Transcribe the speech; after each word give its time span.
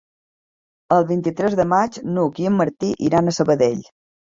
El 0.95 1.05
vint-i-tres 1.11 1.59
de 1.61 1.67
maig 1.75 2.01
n'Hug 2.15 2.41
i 2.47 2.51
en 2.53 2.59
Martí 2.65 2.93
iran 3.13 3.29
a 3.29 3.37
Sabadell. 3.41 3.89